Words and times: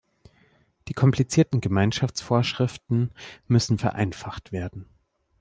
Die 0.87 0.95
komplizierten 0.95 1.61
Gemeinschaftsvorschriften 1.61 3.11
müssen 3.47 3.77
vereinfacht 3.77 4.51
werden. 4.51 4.87